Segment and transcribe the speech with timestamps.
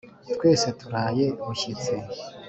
[0.35, 1.93] twese turaye bushyitsi